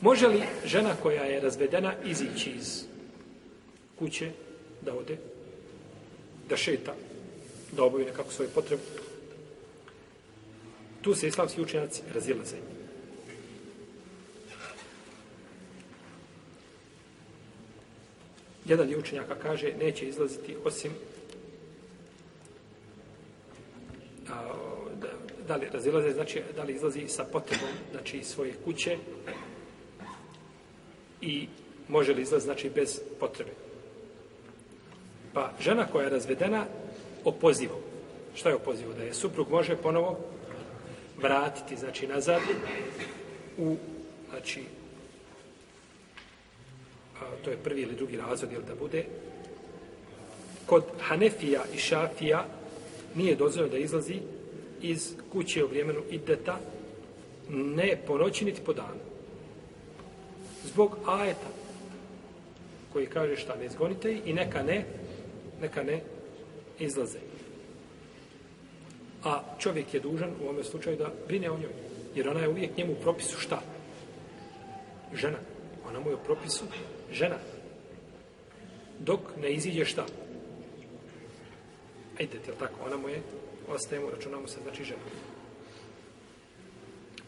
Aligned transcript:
Može 0.00 0.26
li 0.28 0.42
žena 0.64 0.96
koja 1.02 1.24
je 1.24 1.40
razvedena 1.40 1.94
izići 2.04 2.50
iz 2.50 2.84
kuće 3.98 4.30
da 4.82 4.94
ode, 4.94 5.16
da 6.48 6.56
šeta, 6.56 6.94
da 7.72 7.84
obavi 7.84 8.04
nekako 8.04 8.32
svoje 8.32 8.50
potrebe? 8.50 8.82
Tu 11.02 11.14
se 11.14 11.28
islamski 11.28 11.62
učenjaci 11.62 12.02
razilaze. 12.14 12.56
Jedan 18.64 18.90
je 18.90 18.98
učenjaka 18.98 19.34
kaže 19.34 19.72
neće 19.80 20.08
izlaziti 20.08 20.56
osim 20.64 20.92
a, 24.30 24.54
da, 25.00 25.08
da 25.48 25.56
li 25.56 25.68
razilaze, 25.72 26.12
znači 26.12 26.42
da 26.56 26.62
li 26.62 26.74
izlazi 26.74 27.08
sa 27.08 27.24
potrebom 27.24 27.68
znači 27.92 28.18
iz 28.18 28.26
svoje 28.26 28.54
kuće 28.64 28.98
i 31.26 31.48
može 31.88 32.14
li 32.14 32.22
izlaz 32.22 32.42
znači 32.42 32.70
bez 32.74 33.00
potrebe. 33.20 33.50
Pa 35.32 35.50
žena 35.60 35.86
koja 35.86 36.04
je 36.04 36.10
razvedena 36.10 36.64
opozivom. 37.24 37.80
Šta 38.34 38.48
je 38.48 38.54
opozivo? 38.54 38.92
Da 38.92 39.02
je 39.02 39.14
suprug 39.14 39.50
može 39.50 39.76
ponovo 39.76 40.18
vratiti 41.22 41.76
znači 41.76 42.06
nazad 42.06 42.40
u 43.58 43.76
znači 44.30 44.62
a, 47.20 47.24
to 47.44 47.50
je 47.50 47.56
prvi 47.56 47.82
ili 47.82 47.94
drugi 47.94 48.16
razvod 48.16 48.52
jel 48.52 48.62
da 48.68 48.74
bude 48.74 49.04
kod 50.66 50.84
Hanefija 51.00 51.64
i 51.74 51.78
Šafija 51.78 52.46
nije 53.14 53.36
dozvoljeno 53.36 53.72
da 53.72 53.78
izlazi 53.78 54.20
iz 54.82 55.14
kuće 55.32 55.64
u 55.64 55.68
vremenu 55.68 56.00
ideta 56.10 56.58
ne 57.48 57.98
po 58.06 58.18
noći 58.18 58.44
niti 58.44 58.60
po 58.60 58.72
danu. 58.72 59.03
Zbog 60.74 60.96
ajeta 61.06 61.50
koji 62.92 63.06
kaže 63.06 63.36
šta 63.36 63.56
ne 63.56 63.66
izgonite 63.66 64.20
i 64.24 64.32
neka 64.32 64.62
ne 64.62 64.84
neka 65.60 65.82
ne 65.82 66.00
izlaze. 66.78 67.18
A 69.24 69.42
čovjek 69.58 69.94
je 69.94 70.00
dužan 70.00 70.30
u 70.42 70.48
ovom 70.48 70.64
slučaju 70.64 70.96
da 70.96 71.12
brine 71.26 71.50
o 71.50 71.58
njoj. 71.58 71.72
Jer 72.14 72.28
ona 72.28 72.40
je 72.40 72.48
uvijek 72.48 72.76
njemu 72.76 72.92
u 72.92 73.02
propisu 73.02 73.40
šta? 73.40 73.62
Žena. 75.14 75.38
Ona 75.88 76.00
mu 76.00 76.10
je 76.10 76.14
u 76.14 76.24
propisu 76.24 76.64
žena. 77.12 77.38
Dok 78.98 79.20
ne 79.40 79.52
iziđe 79.52 79.84
šta? 79.84 80.06
Ajde, 82.20 82.36
je 82.36 82.58
tako? 82.58 82.74
Ona 82.86 82.96
mu 82.96 83.08
je, 83.08 83.22
ostajemo, 83.68 84.10
računamo 84.10 84.48
se, 84.48 84.58
znači 84.62 84.84
žena. 84.84 85.02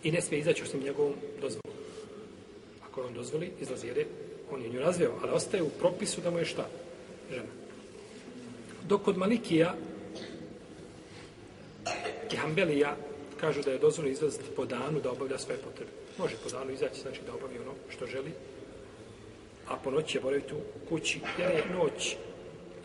I 0.03 0.13
ne 0.13 0.21
smije 0.21 0.41
izaći 0.41 0.63
osim 0.63 0.83
njegovom 0.83 1.15
dozvolom. 1.41 1.76
Ako 2.97 3.07
on 3.07 3.15
dozvoli, 3.15 3.51
izlazi 3.61 3.87
jer 3.87 3.99
je, 3.99 4.07
on 4.51 4.63
je 4.63 4.69
nju 4.69 4.81
razveo, 4.81 5.13
ali 5.23 5.33
ostaje 5.33 5.63
u 5.63 5.69
propisu 5.69 6.21
da 6.21 6.31
mu 6.31 6.39
je 6.39 6.45
šta? 6.45 6.69
Žena. 7.31 7.53
Dok 8.89 9.03
kod 9.03 9.17
Malikija 9.17 9.75
i 12.33 12.37
Hanbelija 12.37 12.97
kažu 13.41 13.63
da 13.63 13.71
je 13.71 13.79
dozvoljeno 13.79 14.13
izlaziti 14.13 14.45
po 14.57 14.65
danu 14.65 15.01
da 15.01 15.11
obavlja 15.11 15.39
sve 15.39 15.57
potrebe. 15.57 15.91
Može 16.19 16.37
po 16.45 16.49
danu 16.49 16.73
izaći, 16.73 17.01
znači 17.01 17.21
da 17.27 17.35
obavi 17.35 17.59
ono 17.59 17.75
što 17.89 18.07
želi, 18.07 18.33
a 19.69 19.77
po 19.77 19.91
noći 19.91 20.19
je 20.19 20.23
boraviti 20.23 20.55
u 20.55 20.89
kući, 20.89 21.21
jer 21.39 21.51
je 21.51 21.65
noć 21.75 22.17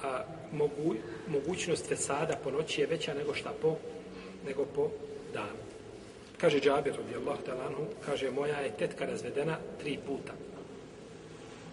a, 0.04 0.24
mogu, 0.52 0.96
mogućnost 1.28 1.88
fesada 1.88 2.40
po 2.44 2.52
noći 2.52 2.82
je 2.82 2.88
veća 2.88 3.14
nego 3.14 3.34
šta 3.34 3.54
po, 3.62 3.78
nego 4.46 4.66
po 4.66 4.90
danu. 5.34 5.71
Kaže 6.42 6.60
Džabir, 6.60 6.94
radijallahu 6.98 7.44
talanu, 7.46 7.88
kaže, 8.06 8.32
moja 8.32 8.58
je 8.60 8.72
tetka 8.78 9.06
razvedena 9.06 9.58
tri 9.80 9.98
puta. 10.08 10.34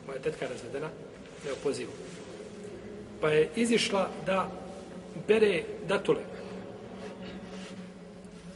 Moja 0.07 0.19
tetka 0.21 0.45
je 0.45 0.51
razvedena, 0.51 0.89
ne 1.45 1.53
opozivu. 1.53 1.93
Pa 3.21 3.29
je 3.29 3.49
izišla 3.57 4.09
da 4.27 4.51
bere 5.29 5.63
datule. 5.89 6.21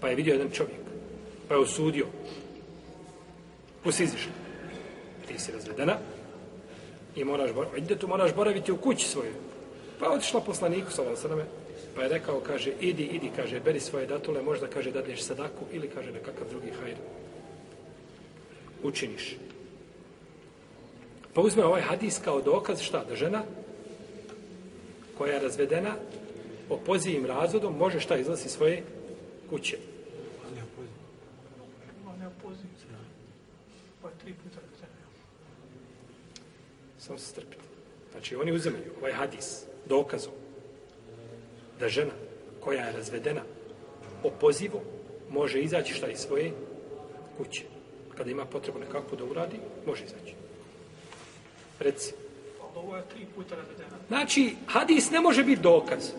Pa 0.00 0.08
je 0.08 0.14
vidio 0.14 0.32
jedan 0.32 0.50
čovjek. 0.50 0.80
Pa 1.48 1.54
je 1.54 1.60
osudio. 1.60 2.06
Pusi 3.82 4.04
izišla. 4.04 4.32
Ti 5.28 5.38
si 5.38 5.52
razvedena, 5.52 5.98
i 7.16 7.24
moraš 7.24 7.52
boraviti, 7.52 7.96
tu 7.96 8.08
moraš 8.08 8.34
boraviti 8.34 8.72
u 8.72 8.76
kući 8.76 9.08
svojoj. 9.08 9.32
Pa 9.98 10.06
je 10.06 10.12
otišla 10.12 10.40
poslaniku, 10.40 10.90
sallam 10.90 11.16
sveme, 11.16 11.44
pa 11.94 12.02
je 12.02 12.08
rekao, 12.08 12.40
kaže, 12.40 12.72
idi, 12.80 13.02
idi, 13.02 13.30
kaže, 13.36 13.60
beri 13.60 13.80
svoje 13.80 14.06
datule, 14.06 14.42
možda, 14.42 14.66
kaže, 14.66 14.90
dadneš 14.90 15.22
sadaku, 15.22 15.64
ili, 15.72 15.88
kaže, 15.88 16.12
nekakav 16.12 16.48
drugi 16.50 16.70
hajr. 16.80 16.96
Učiniš. 18.82 19.36
Pa 21.34 21.40
uzme 21.40 21.64
ovaj 21.64 21.82
hadis 21.82 22.20
kao 22.24 22.40
dokaz, 22.42 22.80
šta, 22.80 23.04
da 23.04 23.16
žena 23.16 23.42
koja 25.18 25.34
je 25.34 25.40
razvedena 25.40 25.94
opozivim 26.70 27.26
razvodom, 27.26 27.76
može 27.76 28.00
šta 28.00 28.16
izlasi 28.16 28.48
svoje 28.48 28.82
kuće. 29.50 29.78
Tri 34.22 34.34
puta 34.34 34.58
Samo 36.98 37.18
se 37.18 37.26
strpite. 37.26 37.62
Znači, 38.12 38.36
oni 38.36 38.52
uzemaju 38.52 38.92
ovaj 39.00 39.12
hadis 39.12 39.64
dokazom 39.88 40.41
da 41.82 41.88
žena 41.88 42.14
koja 42.60 42.84
je 42.84 42.92
razvedena 42.92 43.42
o 44.22 44.30
pozivu 44.30 44.80
može 45.30 45.60
izaći 45.60 45.94
šta 45.94 46.06
iz 46.06 46.18
svoje 46.18 46.52
kuće. 47.36 47.62
Kada 48.16 48.30
ima 48.30 48.44
potrebu 48.44 48.78
nekako 48.78 49.16
da 49.16 49.24
uradi, 49.24 49.56
može 49.86 50.04
izaći. 50.04 50.34
Reci. 51.80 52.14
Ovo 52.74 52.96
je 52.96 53.02
tri 53.14 53.26
puta 53.34 53.56
razvedena. 53.56 53.96
Znači, 54.08 54.54
hadis 54.66 55.10
ne 55.10 55.20
može 55.20 55.44
biti 55.44 55.62
dokaz. 55.62 56.10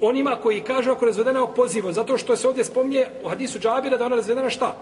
Onima 0.00 0.36
koji 0.42 0.60
kažu 0.60 0.90
ako 0.90 1.04
je 1.04 1.08
razvedena 1.08 1.42
o 1.44 1.54
pozivu, 1.54 1.92
zato 1.92 2.18
što 2.18 2.36
se 2.36 2.48
ovdje 2.48 2.64
spomnje 2.64 3.06
u 3.24 3.28
hadisu 3.28 3.58
Džabira 3.58 3.96
da 3.96 4.06
ona 4.06 4.16
razvedena 4.16 4.50
šta? 4.50 4.76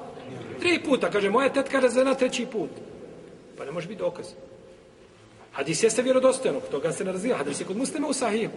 Tri 0.60 0.80
puta. 0.84 1.10
Kaže, 1.10 1.30
moja 1.30 1.52
tetka 1.52 1.76
je 1.76 1.82
razvedena 1.82 2.14
treći 2.14 2.46
put. 2.46 2.70
Pa 3.58 3.64
ne 3.64 3.72
može 3.72 3.88
biti 3.88 4.00
dokaz. 4.00 4.26
Hadis 5.52 5.82
jeste 5.82 6.02
vjerodostojan, 6.02 6.60
toga 6.70 6.92
se 6.92 7.04
ne 7.04 7.12
razvija. 7.12 7.36
Hadis 7.36 7.60
je 7.60 7.66
kod 7.66 7.76
muslima 7.76 8.08
u 8.08 8.12
sahihu. 8.12 8.52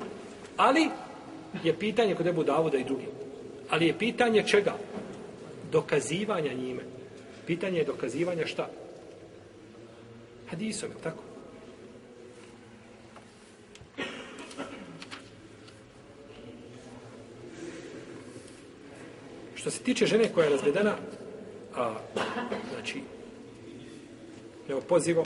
Ali 0.58 0.90
je 1.64 1.80
pitanje 1.80 2.16
kod 2.16 2.28
Ebu 2.28 2.44
Davuda 2.44 2.78
i 2.78 2.84
drugi. 2.84 3.08
Ali 3.70 3.88
je 3.88 3.98
pitanje 3.98 4.44
čega? 4.48 4.74
Dokazivanja 5.72 6.54
njime. 6.54 6.82
Pitanje 7.48 7.78
je 7.78 7.86
dokazivanja 7.86 8.46
šta? 8.46 8.70
Hadisom, 10.50 10.90
je 10.90 11.04
tako? 11.04 11.24
Što 19.56 19.72
se 19.72 19.84
tiče 19.84 20.06
žene 20.06 20.30
koja 20.34 20.44
je 20.44 20.50
razvedena, 20.50 20.96
a, 21.76 21.96
znači, 22.74 23.02
neopozivo, 24.68 25.26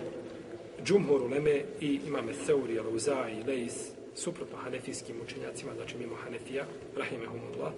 džumhur 0.86 1.22
uleme 1.22 1.62
i 1.82 2.00
imame 2.08 2.34
Seuri, 2.46 2.80
Aluza 2.80 3.30
i 3.30 3.44
Leis, 3.44 3.97
suprotno 4.17 4.57
hanefijskim 4.57 5.16
učenjacima, 5.23 5.72
znači 5.75 5.97
mimo 5.97 6.16
Hanefija, 6.16 6.66
Rahimehumullah, 6.95 7.73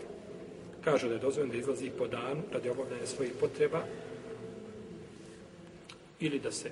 kažu 0.84 1.08
da 1.08 1.14
je 1.14 1.20
dozvoljeno 1.20 1.54
da 1.54 1.60
izlazi 1.60 1.92
po 1.98 2.08
danu 2.08 2.42
radi 2.52 2.70
obavljanja 2.70 3.06
svojih 3.06 3.32
potreba 3.40 3.82
ili 6.20 6.40
da 6.40 6.52
se 6.52 6.72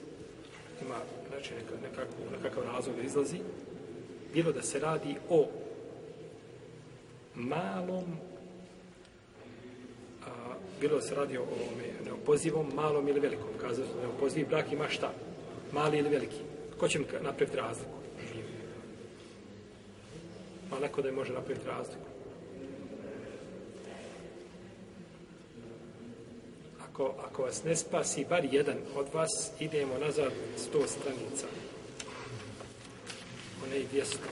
ima 0.82 0.96
znači, 1.30 1.54
nekakav, 1.82 2.06
nekakav 2.32 2.64
razlog 2.64 2.96
da 2.96 3.02
izlazi, 3.02 3.40
bilo 4.34 4.52
da 4.52 4.62
se 4.62 4.80
radi 4.80 5.16
o 5.30 5.48
malom 7.36 8.06
a, 10.26 10.30
bilo 10.82 10.96
da 10.96 11.02
se 11.02 11.16
radi 11.16 11.38
o 11.38 11.42
ovome 11.42 11.94
neopozivom, 12.06 12.72
malom 12.76 13.08
ili 13.08 13.20
velikom. 13.20 13.50
Kazati, 13.62 13.90
neopoziv 14.02 14.48
brak 14.48 14.72
ima 14.72 14.90
šta? 14.90 15.14
mali 15.72 15.98
ili 15.98 16.10
veliki. 16.10 16.38
Ko 16.80 16.88
će 16.88 17.00
mi 17.00 17.06
napraviti 17.22 17.58
razliku? 17.58 17.98
Pa 20.70 20.80
neko 20.80 21.02
da 21.02 21.08
je 21.08 21.14
može 21.14 21.34
napraviti 21.34 21.68
razliku. 21.68 22.08
Ako, 26.90 27.14
ako 27.28 27.44
vas 27.44 27.64
ne 27.64 27.76
spasi 27.76 28.26
bar 28.30 28.46
jedan 28.52 28.78
od 28.96 29.08
vas, 29.14 29.52
idemo 29.60 29.98
nazad 29.98 30.32
sto 30.58 30.88
stranica. 30.88 31.48
One 33.66 33.80
i 33.80 33.86
dvijesto. 33.88 34.28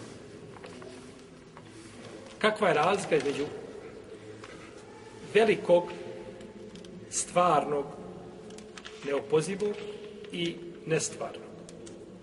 Kakva 2.38 2.67
je 2.67 2.73
razlika 2.73 3.15
između 3.15 3.45
velikog, 5.33 5.83
stvarnog, 7.09 7.85
neopozivog 9.05 9.73
i 10.31 10.55
nestvarnog 10.85 11.41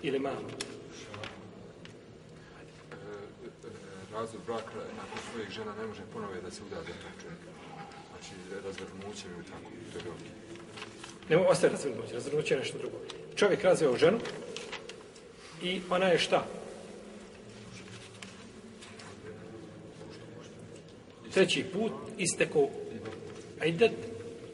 Ili 0.03 0.19
malo. 0.19 0.72
Razvod 4.13 4.43
braka 4.47 4.79
nakon 4.97 5.19
svojih 5.33 5.51
žena 5.51 5.73
ne 5.81 5.87
može 5.87 6.03
ponove 6.13 6.41
da 6.41 6.51
se 6.51 6.63
udade 6.67 6.93
tog 7.03 7.13
čovjeka. 7.23 7.51
Znači, 8.11 8.35
razvrnućem 8.65 9.31
ili 9.35 9.45
tako, 9.45 9.71
to 9.93 9.99
je 9.99 10.11
ok. 10.11 10.43
Ne 11.29 11.37
mogu 11.37 11.51
ostaje 11.51 11.73
razvrnuće. 11.73 12.15
Razvrnuće 12.15 12.55
je 12.55 12.59
nešto 12.59 12.79
drugo. 12.79 12.97
Čovjek 13.37 13.65
razveo 13.65 13.97
ženu 13.97 14.19
i 15.63 15.81
ona 15.91 16.07
je 16.07 16.19
šta? 16.19 16.47
Treći 21.35 21.65
put 21.65 21.93
isteko 22.19 22.69
ajdet 23.61 23.93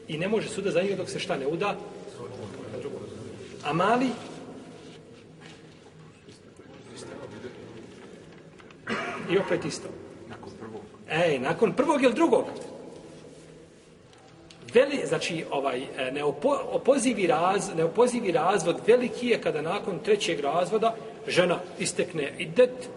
i 0.07 0.17
ne 0.17 0.27
može 0.27 0.49
suda 0.49 0.71
za 0.71 0.81
njega 0.81 0.95
dok 0.95 1.09
se 1.09 1.19
šta 1.19 1.37
ne 1.37 1.47
uda. 1.47 1.77
A 3.63 3.73
mali 3.73 4.09
i 9.29 9.37
opet 9.37 9.65
isto. 9.65 9.87
Nakon 10.29 10.49
prvog. 10.59 10.81
Ej, 11.09 11.39
nakon 11.39 11.73
prvog 11.73 12.03
ili 12.03 12.13
drugog? 12.13 12.45
Veli, 14.73 15.01
znači, 15.05 15.45
ovaj, 15.51 15.81
e, 15.97 16.11
neopo, 16.11 16.57
opozivi, 16.71 17.27
raz, 17.27 17.69
neopozivi 17.75 18.31
razvod 18.31 18.81
veliki 18.87 19.27
je 19.27 19.41
kada 19.41 19.61
nakon 19.61 19.99
trećeg 19.99 20.39
razvoda 20.39 20.95
žena 21.27 21.59
istekne 21.79 22.33
idet 22.37 22.89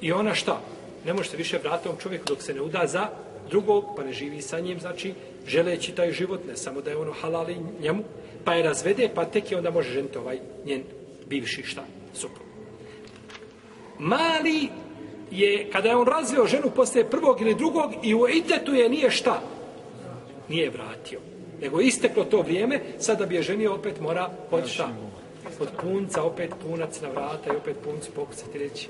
i 0.00 0.12
ona 0.12 0.34
šta? 0.34 0.60
Ne 1.06 1.12
može 1.12 1.30
se 1.30 1.36
više 1.36 1.58
vratiti 1.58 1.88
ovom 1.88 2.00
čovjeku 2.00 2.24
dok 2.28 2.42
se 2.42 2.54
ne 2.54 2.60
uda 2.60 2.86
za 2.86 3.06
drugog, 3.50 3.84
pa 3.96 4.04
ne 4.04 4.12
živi 4.12 4.42
sa 4.42 4.60
njim, 4.60 4.80
znači, 4.80 5.14
želeći 5.46 5.92
taj 5.92 6.12
život, 6.12 6.40
ne 6.48 6.56
samo 6.56 6.80
da 6.80 6.90
je 6.90 6.96
ono 6.96 7.12
halali 7.12 7.56
njemu, 7.80 8.02
pa 8.44 8.54
je 8.54 8.62
razvede, 8.62 9.10
pa 9.14 9.24
tek 9.24 9.50
je 9.50 9.58
onda 9.58 9.70
može 9.70 9.90
ženiti 9.90 10.18
ovaj 10.18 10.38
njen 10.64 10.82
bivši 11.26 11.62
šta? 11.62 11.82
Suprug. 12.14 12.46
Mali 13.98 14.68
je, 15.32 15.70
kada 15.72 15.88
je 15.88 15.96
on 15.96 16.06
razveo 16.06 16.46
ženu 16.46 16.70
posle 16.76 17.10
prvog 17.10 17.40
ili 17.40 17.54
drugog 17.54 17.92
i 18.02 18.14
u 18.14 18.28
idetu 18.28 18.74
je 18.74 18.88
nije 18.88 19.10
šta? 19.10 19.40
Nije 20.48 20.70
vratio. 20.70 21.20
Nego 21.60 21.80
isteklo 21.80 22.24
to 22.24 22.40
vrijeme, 22.40 22.80
sada 22.98 23.26
bi 23.26 23.34
je 23.34 23.42
ženio 23.42 23.74
opet 23.74 24.00
mora 24.00 24.30
pod 24.50 24.66
šta? 24.66 24.88
Pod 25.58 25.68
punca, 25.80 26.22
opet 26.22 26.50
punac 26.62 27.00
na 27.00 27.08
vrata 27.08 27.52
i 27.52 27.56
opet 27.56 27.76
puncu 27.84 28.10
pokucati 28.10 28.58
reći 28.58 28.88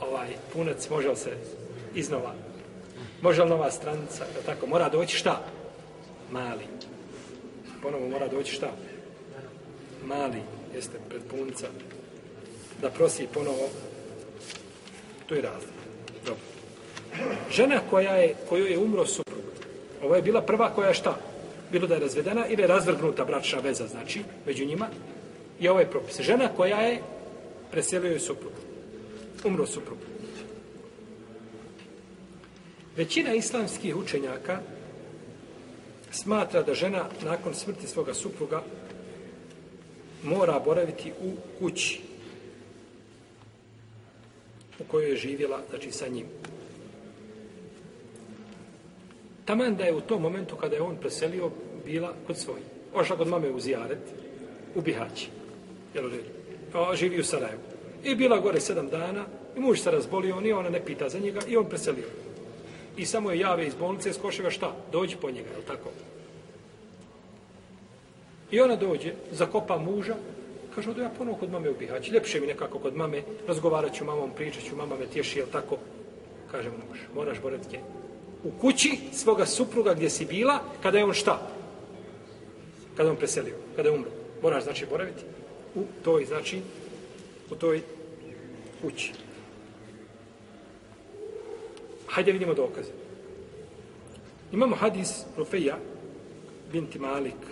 ovaj, 0.00 0.28
punac 0.52 0.88
može 0.90 1.08
li 1.08 1.16
se 1.16 1.30
iznova 1.94 2.34
može 3.22 3.42
li 3.42 3.50
nova 3.50 3.70
stranica, 3.70 4.24
tako, 4.46 4.66
mora 4.66 4.88
doći 4.88 5.16
šta? 5.16 5.42
Mali. 6.30 6.64
Ponovo 7.82 8.08
mora 8.08 8.28
doći 8.28 8.52
šta? 8.52 8.70
Mali, 10.04 10.42
jeste 10.74 10.98
pred 11.08 11.22
punca, 11.30 11.66
da 12.82 12.90
prosi 12.90 13.26
ponovo 13.34 13.68
To 15.26 15.34
je 15.34 15.42
razlog. 15.42 15.75
Žena 17.50 17.80
koja 17.90 18.16
je, 18.16 18.34
kojoj 18.48 18.70
je 18.70 18.78
umro 18.78 19.06
suprug, 19.06 19.44
ovo 20.02 20.16
je 20.16 20.22
bila 20.22 20.42
prva 20.42 20.70
koja 20.74 20.88
je 20.88 20.94
šta? 20.94 21.16
Bilo 21.72 21.86
da 21.86 21.94
je 21.94 22.00
razvedena 22.00 22.46
ili 22.46 22.62
je 22.62 22.66
razvrgnuta 22.66 23.24
bračna 23.24 23.58
veza, 23.60 23.86
znači, 23.86 24.22
među 24.46 24.66
njima, 24.66 24.88
i 25.60 25.68
ovo 25.68 25.80
je 25.80 25.90
propis. 25.90 26.20
Žena 26.20 26.48
koja 26.56 26.80
je 26.80 27.02
preselio 27.70 28.12
je 28.12 28.20
suprug. 28.20 28.52
Umro 29.44 29.66
suprug. 29.66 29.98
Većina 32.96 33.34
islamskih 33.34 33.96
učenjaka 33.96 34.60
smatra 36.10 36.62
da 36.62 36.74
žena 36.74 37.04
nakon 37.24 37.54
smrti 37.54 37.86
svoga 37.86 38.14
supruga 38.14 38.62
mora 40.22 40.60
boraviti 40.60 41.12
u 41.20 41.32
kući 41.58 42.00
u 44.78 44.84
kojoj 44.84 45.10
je 45.10 45.16
živjela, 45.16 45.60
znači 45.70 45.92
sa 45.92 46.08
njim. 46.08 46.26
Taman 49.46 49.76
da 49.76 49.84
je 49.84 49.94
u 49.94 50.00
tom 50.00 50.22
momentu 50.22 50.56
kada 50.56 50.76
je 50.76 50.82
on 50.82 50.96
preselio, 50.96 51.50
bila 51.84 52.12
kod 52.26 52.36
svoji. 52.38 52.62
Ošla 52.94 53.16
kod 53.16 53.28
mame 53.28 53.50
u 53.50 53.60
Zijaret, 53.60 54.02
u 54.74 54.80
Bihaći. 54.80 55.28
Jel 55.94 56.06
u 56.06 56.08
redu? 56.08 56.30
O, 56.74 56.96
živi 56.96 57.20
u 57.20 57.24
Sarajevu. 57.24 57.60
I 58.04 58.14
bila 58.14 58.38
gore 58.38 58.60
sedam 58.60 58.88
dana, 58.88 59.24
i 59.56 59.60
muž 59.60 59.80
se 59.80 59.90
razbolio, 59.90 60.40
i 60.44 60.52
ona 60.52 60.70
ne 60.70 60.84
pita 60.84 61.08
za 61.08 61.18
njega, 61.18 61.40
i 61.48 61.56
on 61.56 61.68
preselio. 61.68 62.08
I 62.96 63.06
samo 63.06 63.30
je 63.30 63.38
jave 63.38 63.66
iz 63.66 63.74
bolnice, 63.74 64.12
koševa 64.22 64.50
šta? 64.50 64.72
Dođi 64.92 65.16
po 65.16 65.30
njega, 65.30 65.48
jel 65.50 65.62
tako? 65.66 65.90
I 68.50 68.60
ona 68.60 68.76
dođe, 68.76 69.12
zakopa 69.32 69.78
muža, 69.78 70.14
Kaže, 70.76 70.90
odo 70.90 71.02
ja 71.02 71.08
ponovo 71.08 71.38
kod 71.40 71.50
mame 71.50 71.70
u 71.70 71.74
Bihać. 71.74 72.10
Ljepše 72.10 72.40
mi 72.40 72.46
nekako 72.46 72.78
kod 72.78 72.96
mame, 72.96 73.22
razgovarat 73.48 73.94
ću 73.94 74.04
mamom, 74.04 74.30
pričat 74.36 74.62
ću, 74.62 74.76
mama 74.76 74.96
me 74.96 75.06
tješi, 75.06 75.38
jel 75.38 75.48
tako? 75.52 75.76
Kaže 76.50 76.70
mu 76.70 76.76
muž, 76.88 76.98
moraš 77.14 77.40
boretke. 77.40 77.80
U 78.46 78.50
kući 78.60 78.98
svoga 79.12 79.46
supruga 79.46 79.94
gdje 79.94 80.10
si 80.10 80.24
bila, 80.24 80.60
kada 80.82 80.98
je 80.98 81.04
on 81.04 81.14
šta? 81.14 81.50
Kada 82.96 83.08
je 83.08 83.10
on 83.10 83.16
preselio, 83.16 83.54
kada 83.76 83.88
je 83.88 83.94
umro. 83.94 84.10
Moraš, 84.42 84.64
znači, 84.64 84.86
boraviti 84.86 85.22
u 85.74 85.82
toj, 86.04 86.24
znači, 86.24 86.60
u 87.50 87.54
toj 87.54 87.80
kući. 88.82 89.12
Hajde 92.06 92.32
vidimo 92.32 92.54
dokaze. 92.54 92.90
Imamo 94.52 94.76
hadis 94.76 95.24
Rufeja, 95.36 95.78
binti 96.72 96.98
Malik, 96.98 97.42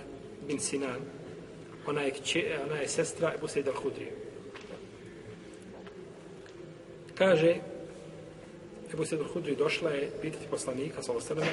bin 0.46 0.60
Sinan, 0.60 1.00
ona 1.86 2.00
je, 2.00 2.10
kće, 2.10 2.58
ona 2.66 2.76
je 2.76 2.88
sestra 2.88 3.32
Ebu 3.34 3.48
Sejda 3.48 3.72
Hudrije. 3.82 4.12
Kaže, 7.14 7.56
Ebu 8.94 9.04
Sedr 9.04 9.24
Hudri 9.32 9.56
došla 9.56 9.90
je 9.90 10.10
pitati 10.22 10.46
poslanika, 10.50 11.02
sa 11.02 11.12
osadama, 11.12 11.46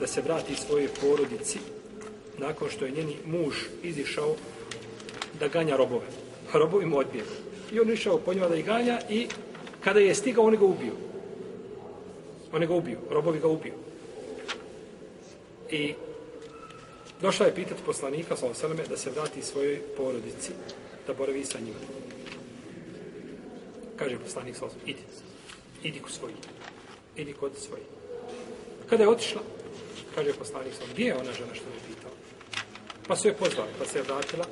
da 0.00 0.06
se 0.06 0.20
vrati 0.20 0.56
svojoj 0.56 0.88
porodici 1.00 1.58
nakon 2.38 2.70
što 2.70 2.84
je 2.84 2.90
njeni 2.90 3.16
muž 3.24 3.54
izišao 3.82 4.34
da 5.40 5.48
ganja 5.48 5.76
robove. 5.76 6.06
Robovi 6.52 6.86
mu 6.86 6.98
odbijeli. 6.98 7.28
I 7.72 7.80
on 7.80 7.90
išao 7.90 8.18
po 8.18 8.34
njima 8.34 8.48
da 8.48 8.56
ih 8.56 8.64
ganja 8.64 9.00
i 9.10 9.28
kada 9.84 10.00
je 10.00 10.14
stigao, 10.14 10.44
oni 10.44 10.56
ga 10.56 10.64
ubiju. 10.64 10.92
Oni 12.52 12.66
ga 12.66 12.74
ubiju, 12.74 12.98
robovi 13.10 13.40
ga 13.40 13.48
ubiju. 13.48 13.74
I 15.70 15.94
Došla 17.22 17.46
je 17.46 17.54
pitati 17.54 17.82
poslanika, 17.86 18.36
sallam 18.36 18.76
da 18.88 18.96
se 18.96 19.10
vrati 19.10 19.42
svojoj 19.42 19.80
porodici, 19.96 20.52
da 21.06 21.14
boravi 21.14 21.44
sa 21.44 21.58
njima. 21.58 21.78
Kaže 23.96 24.18
poslanik, 24.18 24.56
sallam 24.56 24.74
idi, 24.86 25.02
idi 25.82 26.00
kod 26.00 26.12
svoji, 26.12 26.34
idi 27.16 27.32
kod 27.32 27.52
svoji. 27.66 27.82
Kada 28.88 29.02
je 29.02 29.08
otišla, 29.08 29.42
kaže 30.14 30.32
poslanik, 30.32 30.74
sam, 30.74 30.86
gdje 30.92 31.04
je 31.04 31.14
ona 31.14 31.32
žena 31.32 31.54
što 31.54 31.64
je 31.64 31.94
pitao? 31.94 32.10
Pa 33.06 33.16
su 33.16 33.28
je 33.28 33.34
pozvali, 33.34 33.70
pa 33.78 33.84
se 33.84 33.98
je 33.98 34.02
vratila 34.02 34.46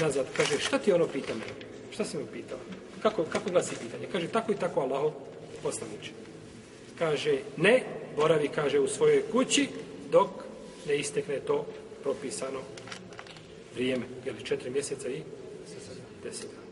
nazad. 0.00 0.26
Kaže, 0.36 0.58
šta 0.58 0.78
ti 0.78 0.92
ono 0.92 1.06
pita 1.06 1.34
me? 1.34 1.44
Šta 1.90 2.04
si 2.04 2.16
me 2.16 2.26
pitao? 2.32 2.58
Kako, 3.02 3.24
kako 3.24 3.50
glasi 3.50 3.74
pitanje? 3.82 4.06
Kaže, 4.12 4.28
tako 4.28 4.52
i 4.52 4.56
tako 4.56 4.80
Allahov 4.80 5.12
poslaniče. 5.62 6.10
Kaže, 6.98 7.38
ne, 7.56 7.82
boravi, 8.16 8.48
kaže, 8.48 8.78
u 8.78 8.88
svojoj 8.88 9.22
kući, 9.32 9.68
dok 10.10 10.28
ne 10.86 10.96
istekne 10.96 11.40
to 11.40 11.66
propisano 12.02 12.60
vrijeme, 13.74 14.06
Jel, 14.24 14.34
četiri 14.44 14.70
mjeseca 14.70 15.08
i 15.08 15.22
deset 16.24 16.50
dana. 16.50 16.68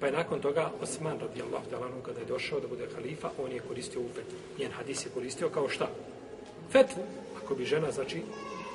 Pa 0.00 0.06
je 0.06 0.12
nakon 0.12 0.40
toga 0.40 0.70
Osman 0.82 1.20
radijallahu 1.20 1.64
ta'ala 1.70 2.02
kada 2.02 2.20
je 2.20 2.26
došao 2.26 2.60
da 2.60 2.68
bude 2.68 2.88
halifa, 2.94 3.30
on 3.38 3.52
je 3.52 3.60
koristio 3.68 4.00
ovu 4.00 4.10
fetvu. 4.14 4.38
Njen 4.58 4.72
hadis 4.72 5.06
je 5.06 5.10
koristio 5.10 5.48
kao 5.48 5.68
šta? 5.68 5.88
Fetvu, 6.72 7.02
ako 7.44 7.54
bi 7.54 7.64
žena, 7.64 7.92
znači, 7.92 8.22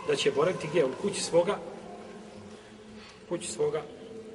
da 0.07 0.15
će 0.15 0.31
boraviti 0.31 0.67
gdje? 0.67 0.85
U 0.85 0.89
kući 1.01 1.21
svoga, 1.21 1.57
kući 3.29 3.51
svoga, 3.51 3.81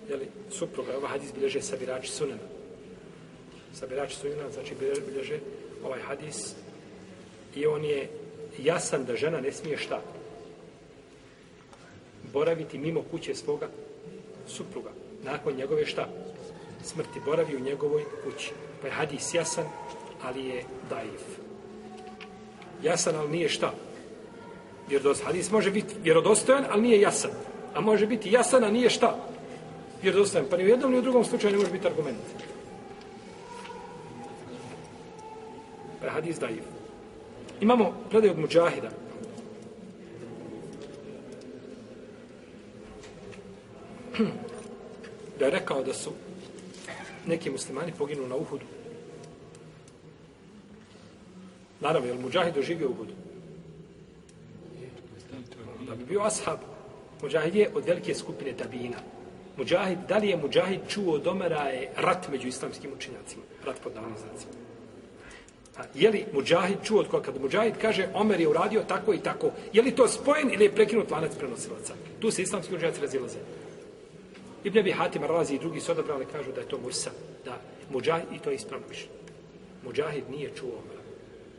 jeli, 0.09 0.29
supruga. 0.51 0.97
Ovaj 0.97 1.11
hadis 1.11 1.33
bilježe 1.35 1.63
sabirači 1.63 2.11
sunena. 2.13 2.47
Sabirači 3.75 4.17
sunena, 4.17 4.51
znači 4.51 4.75
bilježe 5.07 5.39
ovaj 5.85 6.01
hadis 6.01 6.55
i 7.57 7.67
on 7.67 7.85
je 7.85 8.09
jasan 8.59 9.05
da 9.05 9.17
žena 9.17 9.41
ne 9.41 9.53
smije 9.53 9.79
šta? 9.79 10.03
Boraviti 12.33 12.79
mimo 12.79 13.03
kuće 13.11 13.35
svoga 13.35 13.69
supruga. 14.47 14.91
Nakon 15.25 15.55
njegove 15.55 15.87
šta? 15.87 16.09
Smrti 16.87 17.21
boravi 17.25 17.57
u 17.57 17.61
njegovoj 17.61 18.05
kući. 18.25 18.53
Pa 18.81 18.87
je 18.87 18.93
hadis 18.93 19.35
jasan, 19.35 19.65
ali 20.23 20.47
je 20.47 20.65
daif. 20.91 21.23
Jasan, 22.83 23.17
ali 23.17 23.31
nije 23.31 23.49
šta? 23.49 23.73
Vjerodost, 24.89 25.25
hadis 25.25 25.51
može 25.51 25.71
biti 25.71 25.95
vjerodostojan, 26.03 26.65
ali 26.71 26.83
nije 26.83 27.01
jasan. 27.01 27.31
A 27.75 27.81
može 27.81 28.07
biti 28.07 28.33
jasan, 28.33 28.65
a 28.65 28.71
nije 28.71 28.91
šta? 28.91 29.17
Vjerodostojan. 30.03 30.47
Pa 30.51 30.57
ni 30.57 30.65
u 30.65 30.69
jednom 30.69 30.93
ni 30.93 30.99
u 30.99 31.03
drugom 31.03 31.25
slučaju 31.25 31.53
ne 31.53 31.59
može 31.59 31.73
biti 31.73 31.87
argument. 31.87 32.19
Pa 36.01 36.07
je 36.07 36.13
hadis 36.13 36.39
daif. 36.39 36.65
Imamo 37.61 37.95
predaj 38.11 38.31
od 38.31 38.39
Mujahida. 38.39 38.91
Da 45.39 45.45
je 45.45 45.51
rekao 45.51 45.83
da 45.83 45.93
su 45.95 46.11
neki 47.27 47.51
muslimani 47.51 47.93
poginuli 47.99 48.29
na 48.29 48.37
Uhudu. 48.37 48.65
Naravno, 51.81 52.09
je 52.09 52.15
li 52.15 52.23
Mujahid 52.23 52.55
doživio 52.55 52.91
Uhudu? 52.91 53.13
bi 55.97 56.05
bio 56.05 56.23
ashab. 56.23 56.59
Muđahid 57.23 57.55
je 57.55 57.71
od 57.75 57.85
velike 57.85 58.15
skupine 58.15 58.53
tabina. 58.53 58.97
Muđahid, 59.57 59.99
da 60.09 60.19
li 60.19 60.29
je 60.29 60.37
Muđahid 60.37 60.81
čuo 60.89 61.15
od 61.15 61.27
Omera 61.27 61.63
je 61.63 61.91
rat 61.97 62.29
među 62.31 62.49
islamskim 62.49 62.91
učenjacima? 62.97 63.43
Rat 63.65 63.81
pod 63.83 63.93
davnim 63.93 64.17
znacima. 64.17 64.53
A, 65.77 65.83
je 65.95 66.11
li 66.11 66.25
Muđahid 66.33 66.79
čuo 66.85 67.01
od 67.01 67.09
koga? 67.09 67.25
Kad 67.25 67.41
Muđahid 67.43 67.75
kaže 67.81 68.09
Omer 68.15 68.41
je 68.41 68.49
uradio 68.49 68.83
tako 68.89 69.15
i 69.15 69.19
tako, 69.19 69.51
je 69.73 69.83
li 69.83 69.95
to 69.95 70.09
spojen 70.09 70.53
ili 70.53 70.65
je 70.65 70.75
prekinut 70.75 71.11
lanac 71.11 71.33
prenosilaca? 71.39 71.95
Tu 72.21 72.31
se 72.31 72.43
islamski 72.43 72.75
učenjaci 72.75 73.01
razilaze. 73.01 73.39
Ibn 74.67 74.79
Abi 74.79 74.91
Hatim 74.93 75.25
Razi 75.25 75.55
i 75.55 75.59
drugi 75.59 75.81
su 75.81 75.93
odabrali 75.93 76.27
kažu 76.33 76.53
da 76.53 76.61
je 76.61 76.69
to 76.69 76.79
Musa, 76.79 77.11
da 77.45 77.61
Mujahid, 77.91 78.27
i 78.33 78.39
to 78.39 78.51
je 78.51 78.57
ispravno 78.57 78.87
više. 78.89 79.07
Mujahid 79.85 80.25
nije 80.31 80.51
čuo 80.57 80.69
Omera. 80.69 81.03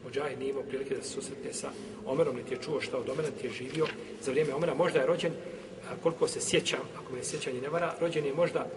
Mujahid 0.04 0.40
nije 0.40 0.50
imao 0.50 0.64
prilike 0.64 0.96
da 0.96 1.04
se 1.04 1.10
susretne 1.10 1.54
sa 1.54 1.70
Omerom, 2.06 2.36
niti 2.36 2.54
je 2.54 2.62
čuo 2.62 2.82
šta 2.82 2.98
od 2.98 3.10
Omera, 3.10 3.30
niti 3.30 3.48
je 3.48 3.54
živio 3.54 3.86
za 4.22 4.32
vrijeme 4.32 4.54
Omera. 4.54 4.74
Možda 4.74 5.00
je 5.00 5.06
rođen, 5.06 5.32
koliko 6.04 6.28
se 6.28 6.42
sjećam, 6.42 6.80
ako 7.00 7.14
me 7.14 7.24
sjećanje 7.24 7.62
ne 7.62 7.70
vara, 7.70 7.94
rođen 8.02 8.26
je 8.26 8.34
možda 8.34 8.68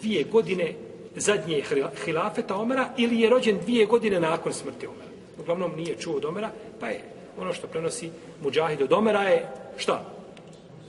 dvije 0.00 0.24
godine 0.24 0.74
zadnje 1.16 1.62
hilafeta 2.04 2.56
Omera 2.56 2.88
ili 2.96 3.20
je 3.20 3.30
rođen 3.30 3.58
dvije 3.58 3.86
godine 3.86 4.20
nakon 4.20 4.52
smrti 4.52 4.86
Omera. 4.86 5.10
Uglavnom 5.40 5.76
nije 5.76 5.96
čuo 5.98 6.16
od 6.16 6.24
Omera, 6.24 6.50
pa 6.80 6.88
je 6.88 7.00
ono 7.38 7.52
što 7.52 7.66
prenosi 7.66 8.10
Mujahid 8.42 8.82
od 8.82 8.92
Omera 8.92 9.22
je 9.22 9.48
šta? 9.76 10.04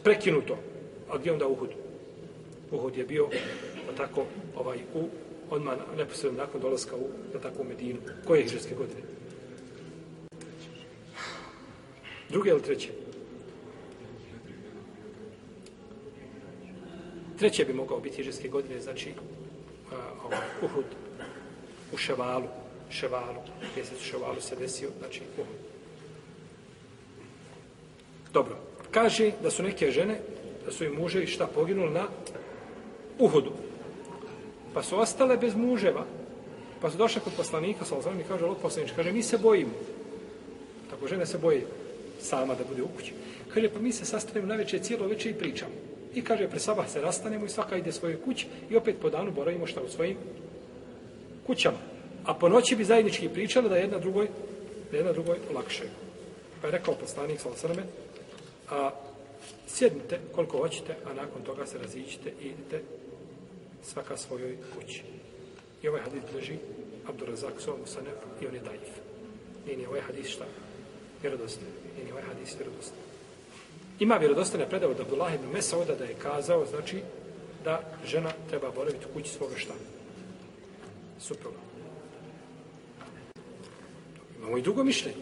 Prekinuto. 0.03 0.57
A 1.09 1.17
gdje 1.17 1.33
onda 1.33 1.47
Uhud? 1.47 1.86
Uhud 2.71 2.97
je 2.97 3.05
bio 3.05 3.29
tako 3.97 4.25
ovaj 4.55 4.77
u 4.93 5.09
odmah 5.49 5.77
neposredno 5.97 6.37
nakon 6.37 6.61
dolaska 6.61 6.95
u 6.95 7.09
na 7.33 7.39
tako 7.39 7.63
Medinu. 7.63 7.99
Koje 8.27 8.41
hijđarske 8.41 8.75
godine? 8.75 9.01
Druge 12.29 12.49
ili 12.49 12.61
treće? 12.61 12.89
Treće 17.37 17.65
bi 17.65 17.73
mogao 17.73 17.99
biti 17.99 18.15
hijđarske 18.15 18.47
godine, 18.47 18.79
znači 18.81 19.09
uh, 19.09 20.25
ovaj, 20.25 20.39
Uhud 20.61 20.85
u 21.93 21.97
Ševalu, 21.97 22.47
Ševalu, 22.89 23.41
mjesec 23.75 24.01
u 24.01 24.03
Ševalu 24.03 24.41
se 24.41 24.55
desio, 24.55 24.89
znači 24.99 25.21
Uhud. 25.37 25.67
Dobro, 28.33 28.57
kaže 28.91 29.31
da 29.43 29.51
su 29.51 29.63
neke 29.63 29.91
žene, 29.91 30.19
da 30.65 30.71
su 30.71 30.83
im 30.83 30.93
muževi 30.93 31.27
šta 31.27 31.47
poginuli 31.47 31.93
na 31.93 32.07
Uhudu. 33.19 33.51
Pa 34.73 34.83
su 34.83 34.99
ostale 34.99 35.37
bez 35.37 35.55
muževa. 35.55 36.05
Pa 36.81 36.91
su 36.91 36.97
došle 36.97 37.21
kod 37.21 37.33
poslanika, 37.37 37.85
sa 37.85 37.95
i 37.95 38.23
kaže, 38.27 38.45
od 38.45 38.57
poslanič, 38.61 38.91
kaže, 38.95 39.11
mi 39.11 39.23
se 39.23 39.37
bojimo. 39.37 39.71
Tako 40.89 41.07
žene 41.07 41.25
se 41.25 41.37
boje 41.37 41.65
sama 42.21 42.55
da 42.55 42.63
bude 42.63 42.83
u 42.83 42.87
kući. 42.87 43.13
Kaže, 43.53 43.69
pa 43.69 43.79
mi 43.79 43.91
se 43.91 44.05
sastanemo 44.05 44.47
na 44.47 44.55
večer, 44.55 44.81
cijelo 44.81 45.07
večer 45.07 45.31
i 45.31 45.39
pričamo. 45.39 45.71
I 46.13 46.21
kaže, 46.21 46.49
pre 46.49 46.59
sabah 46.59 46.89
se 46.89 47.01
rastanemo 47.01 47.45
i 47.45 47.49
svaka 47.49 47.77
ide 47.77 47.91
svoje 47.91 48.17
kući 48.17 48.47
i 48.69 48.75
opet 48.75 48.95
po 49.01 49.09
danu 49.09 49.31
boravimo 49.31 49.67
šta 49.67 49.81
u 49.81 49.89
svojim 49.89 50.17
kućama. 51.47 51.77
A 52.25 52.33
po 52.33 52.49
noći 52.49 52.75
bi 52.75 52.83
zajednički 52.83 53.29
pričali 53.29 53.69
da 53.69 53.77
jedna 53.77 53.97
drugoj, 53.97 54.27
da 54.91 54.97
jedna 54.97 55.13
drugoj 55.13 55.37
lakše. 55.53 55.83
Pa 56.61 56.67
je 56.67 56.71
rekao 56.71 56.95
poslanik, 56.95 57.39
sa 57.39 57.49
osrme, 57.49 57.83
a 58.69 58.91
sjednite 59.67 60.19
koliko 60.35 60.57
hoćete, 60.57 60.95
a 61.05 61.13
nakon 61.13 61.41
toga 61.41 61.65
se 61.65 61.77
razićite 61.77 62.31
i 62.41 62.45
idite 62.45 62.81
svaka 63.87 64.17
svojoj 64.17 64.57
kući. 64.75 65.03
I 65.83 65.87
ovaj 65.87 66.01
hadis 66.01 66.23
drži 66.33 66.57
Abdurazak 67.07 67.53
svojom 67.61 67.81
Sanef 67.85 68.13
i 68.41 68.47
on 68.47 68.53
je 68.53 68.61
dajiv. 68.61 68.93
Nije 69.65 69.77
ni 69.77 69.85
ovaj 69.85 70.01
hadis 70.01 70.27
šta? 70.27 70.45
Vjerodostan. 71.21 71.67
Nije 71.95 72.05
ni 72.05 72.11
ovaj 72.11 72.23
hadis 72.23 72.55
vjerodostan. 72.59 72.97
Ima 73.99 74.15
vjerodostane 74.15 74.69
predavu 74.69 74.91
od 74.91 74.99
Abdullah 74.99 75.35
ibn 75.35 75.53
Mesauda 75.53 75.95
da 75.95 76.03
je 76.03 76.15
kazao, 76.21 76.65
znači, 76.65 77.01
da 77.63 77.81
žena 78.05 78.31
treba 78.49 78.71
boraviti 78.71 79.05
u 79.09 79.13
kući 79.13 79.29
svoga 79.29 79.55
šta? 79.55 79.73
Supruga. 81.19 81.57
Imamo 84.37 84.57
i 84.57 84.61
drugo 84.61 84.83
mišljenje. 84.83 85.17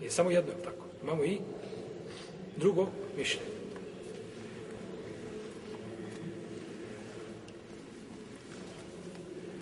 Nije 0.00 0.10
samo 0.10 0.30
jedno, 0.30 0.52
tako. 0.64 0.84
Imamo 1.02 1.24
i 1.24 1.38
drugo 2.56 2.86
mišljenje. 3.16 3.50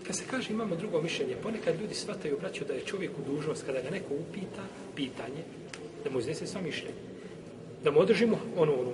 Kad 0.08 0.16
se 0.16 0.24
kaže 0.30 0.52
imamo 0.52 0.76
drugo 0.76 1.02
mišljenje, 1.02 1.36
ponekad 1.42 1.80
ljudi 1.80 1.94
shvataju, 1.94 2.38
braću, 2.40 2.64
da 2.64 2.74
je 2.74 2.80
čovjek 2.80 3.10
u 3.18 3.32
dužnost, 3.32 3.66
kada 3.66 3.80
ga 3.80 3.90
neko 3.90 4.14
upita 4.14 4.62
pitanje, 4.96 5.42
da 6.04 6.10
mu 6.10 6.18
iznese 6.18 6.46
sva 6.46 6.60
mišljenje. 6.60 6.96
Da 7.84 7.90
mu 7.90 8.00
održimo 8.00 8.40
ono, 8.56 8.72
ono, 8.72 8.92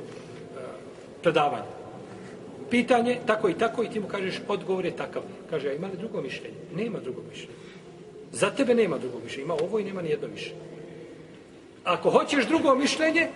predavanje. 1.23 1.71
Pitanje, 2.71 3.19
tako 3.27 3.49
i 3.49 3.55
tako, 3.59 3.83
i 3.83 3.91
ti 3.91 4.01
mu 4.01 4.09
kažeš, 4.09 4.41
odgovor 4.49 4.85
je 4.85 4.97
takav. 4.97 5.23
Kaže, 5.51 5.69
a 5.69 5.73
ima 5.73 5.87
li 5.87 5.97
drugo 5.99 6.23
mišljenje? 6.23 6.57
Nema 6.75 6.99
drugog 6.99 7.25
mišljenja. 7.31 7.55
Za 8.33 8.51
tebe 8.51 8.75
nema 8.75 8.99
drugog 8.99 9.25
mišljenja. 9.25 9.45
Ima 9.45 9.55
ovo 9.55 9.79
i 9.79 9.85
nema 9.85 10.03
nijedno 10.03 10.29
mišljenje. 10.29 10.61
Ako 11.85 12.11
hoćeš 12.11 12.47
drugo 12.47 12.75
mišljenje, 12.75 13.29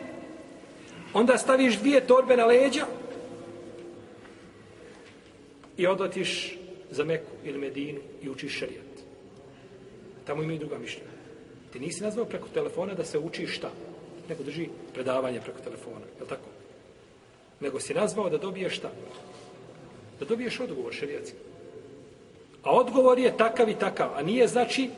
onda 1.15 1.39
staviš 1.39 1.79
dvije 1.79 2.07
torbe 2.07 2.37
na 2.37 2.45
leđa 2.45 2.87
i 5.77 5.87
odotiš 5.87 6.59
za 6.91 7.05
Meku 7.05 7.38
ili 7.49 7.59
Medinu 7.59 8.01
i 8.23 8.29
učiš 8.29 8.59
šarijat. 8.59 8.85
Tamo 10.27 10.43
imaju 10.43 10.59
druga 10.59 10.79
mišljenja. 10.79 11.11
Ti 11.73 11.81
nisi 11.81 12.03
nazvao 12.03 12.25
preko 12.25 12.49
telefona 12.55 12.95
da 12.95 13.05
se 13.05 13.19
uči 13.19 13.47
šta? 13.47 13.71
Nego 14.29 14.43
drži 14.43 14.69
predavanje 14.95 15.41
preko 15.41 15.59
telefona. 15.61 16.07
Je 16.17 16.23
li 16.23 16.29
tako? 16.29 16.49
Nego 17.61 17.81
si 17.81 17.95
nazvao 17.95 18.31
da 18.31 18.39
dobiješ 18.39 18.77
šta? 18.77 18.91
Da 20.21 20.25
dobiješ 20.25 20.61
odgovor 20.61 20.93
šarijatski. 20.93 21.37
A 22.63 22.73
odgovor 22.73 23.19
je 23.19 23.37
takav 23.37 23.69
i 23.69 23.75
takav. 23.75 24.11
A 24.15 24.23
nije 24.23 24.47
znači 24.49 24.91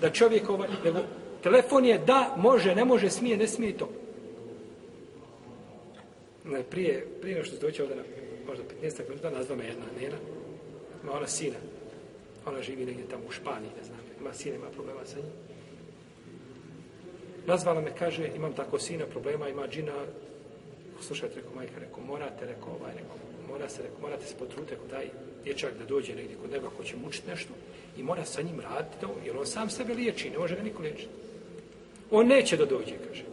da 0.00 0.10
čovjek 0.10 0.50
ovaj... 0.50 0.68
Nego 0.84 0.98
telefon 1.42 1.84
je 1.84 1.98
da, 1.98 2.34
može, 2.36 2.74
ne 2.74 2.84
može, 2.84 3.10
smije, 3.10 3.36
ne 3.36 3.46
smije 3.46 3.78
to. 3.78 3.88
Ne, 6.44 6.62
prije, 6.62 7.06
prije 7.20 7.44
što 7.44 7.56
se 7.56 7.60
doće 7.60 7.82
ovdje 7.82 7.96
na 7.96 8.02
možda 8.46 8.64
15 8.82 9.08
minuta, 9.08 9.30
nazva 9.30 9.56
me 9.56 9.64
jedna 9.64 9.84
nena, 10.00 10.16
ima 11.02 11.12
ona 11.12 11.26
sina. 11.26 11.56
Ona 12.46 12.62
živi 12.62 12.84
negdje 12.84 13.08
tamo 13.08 13.24
u 13.28 13.32
Španiji, 13.32 13.70
ne 13.78 13.84
znam. 13.84 13.98
Ima 14.20 14.34
sina, 14.34 14.56
ima 14.56 14.70
problema 14.70 15.00
sa 15.04 15.16
njim. 15.16 15.32
Nazvala 17.46 17.80
me, 17.80 17.96
kaže, 17.98 18.30
imam 18.36 18.52
tako 18.52 18.78
sina, 18.78 19.06
problema, 19.06 19.48
ima 19.48 19.68
džina. 19.68 19.92
Slušajte, 21.00 21.34
rekao 21.34 21.54
majka, 21.54 21.80
rekao, 21.80 22.04
morate, 22.04 22.46
rekao, 22.46 22.72
ovaj, 22.80 22.92
rekao, 22.92 23.16
mora 23.48 23.68
se, 23.68 23.82
rekao, 23.82 24.00
morate 24.00 24.26
se 24.26 24.34
potruditi, 24.38 24.74
rekao, 24.74 24.88
daj 24.88 25.08
dječak 25.44 25.78
da 25.78 25.84
dođe 25.84 26.14
negdje 26.14 26.36
kod 26.36 26.50
njega 26.50 26.68
ko 26.76 26.84
će 26.84 26.96
mučiti 26.96 27.28
nešto 27.28 27.52
i 27.96 28.02
mora 28.02 28.24
sa 28.24 28.42
njim 28.42 28.60
raditi, 28.60 28.96
da, 29.00 29.08
jer 29.24 29.36
on 29.36 29.46
sam 29.46 29.70
sebe 29.70 29.94
liječi, 29.94 30.30
ne 30.30 30.38
može 30.38 30.56
ga 30.56 30.62
niko 30.62 30.82
liječiti. 30.82 31.08
On 32.10 32.26
neće 32.26 32.56
da 32.56 32.64
dođe, 32.64 32.94
kaže. 33.08 33.24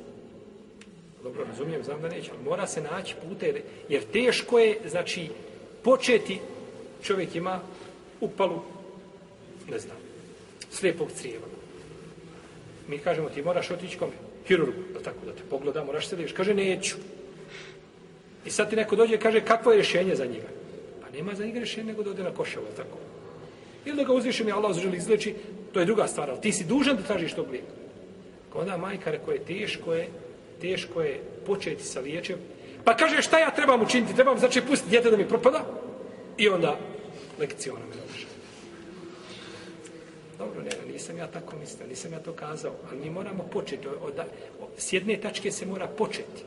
Dobro, 1.24 1.43
razumijem, 1.43 1.84
znam 1.84 2.01
da 2.01 2.10
neće, 2.10 2.31
ali 2.31 2.43
mora 2.43 2.67
se 2.67 2.81
naći 2.81 3.15
pute, 3.24 3.62
jer 3.89 4.03
teško 4.03 4.60
je, 4.60 4.77
znači, 4.86 5.29
početi 5.84 6.39
čovjek 7.04 7.36
ima 7.36 7.60
upalu, 8.22 8.62
ne 9.70 9.80
znam, 9.80 9.98
slijepog 10.72 11.12
crijeva. 11.12 11.46
Mi 12.88 12.98
kažemo, 12.98 13.30
ti 13.30 13.42
moraš 13.42 13.72
otići 13.72 13.98
kome? 13.98 14.14
Hirurgu, 14.48 14.82
da 14.94 15.00
tako 15.00 15.25
da 15.25 15.32
te 15.32 15.44
pogleda, 15.50 15.84
moraš 15.84 16.08
se 16.08 16.16
liješ. 16.16 16.32
Kaže, 16.32 16.54
neću. 16.54 16.96
I 18.46 18.50
sad 18.50 18.70
ti 18.70 18.75
neko 18.75 18.96
dođe 18.96 19.16
i 19.16 19.20
kaže, 19.20 19.42
kakvo 19.42 19.72
je 19.72 19.75
rješenje 19.75 20.16
za 20.16 20.25
njega? 20.25 20.48
Pa 21.02 21.18
nema 21.18 21.36
za 21.36 21.46
njega 21.46 21.60
rješenje, 21.60 21.88
nego 21.88 22.04
da 22.04 22.10
ode 22.10 22.24
na 22.24 22.32
koševo, 22.32 22.66
tako. 22.78 22.98
Ili 23.86 23.98
da 23.98 24.04
ga 24.04 24.14
uzviše 24.14 24.44
mi 24.44 24.52
Allah 24.52 24.78
želi 24.78 24.98
izleči, 24.98 25.36
to 25.74 25.80
je 25.80 25.86
druga 25.86 26.08
stvar, 26.08 26.30
ali 26.30 26.42
ti 26.42 26.52
si 26.52 26.64
dužan 26.64 26.96
da 26.96 27.04
tražiš 27.04 27.34
tog 27.34 27.50
lijeka. 27.52 27.74
Onda 28.54 28.78
majka 28.78 29.12
rekao 29.12 29.34
je, 29.34 29.40
teško 29.40 29.94
je, 29.94 30.08
teško 30.62 31.02
je 31.02 31.20
početi 31.46 31.84
sa 31.84 32.00
liječem. 32.00 32.38
Pa 32.84 32.96
kaže, 32.96 33.22
šta 33.22 33.40
ja 33.40 33.52
trebam 33.52 33.82
učiniti? 33.82 34.16
Trebam, 34.16 34.40
znači, 34.40 34.62
pustiti 34.62 34.90
djete 34.90 35.12
da 35.12 35.18
mi 35.18 35.28
propada? 35.28 35.66
I 36.38 36.50
onda 36.50 36.77
lekcijona 37.39 37.86
me 37.86 37.96
došla. 38.08 38.30
Dobro, 40.38 40.62
ne, 40.62 40.92
nisam 40.94 41.18
ja 41.18 41.27
tako 41.27 41.56
mislio, 41.60 41.88
nisam 41.88 42.13
ja 42.13 42.20
to 42.20 42.34
kazao, 42.34 42.74
ali 42.89 43.00
mi 43.00 43.10
moramo 43.10 43.44
početi, 43.44 43.88
od, 43.88 43.96
od, 44.01 44.25
s 44.77 44.94
jedne 44.94 45.18
tačke 45.18 45.51
se 45.51 45.65
mora 45.65 45.88
početi. 45.88 46.44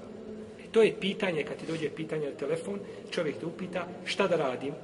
I 0.65 0.69
to 0.73 0.83
je 0.83 1.01
pitanje, 1.01 1.45
kad 1.45 1.57
ti 1.57 1.67
dođe 1.67 1.91
pitanje 1.91 2.31
na 2.31 2.37
telefon, 2.37 2.81
čovjek 3.11 3.39
te 3.41 3.47
upita 3.47 3.87
šta 4.05 4.27
da 4.27 4.37
radim, 4.37 4.75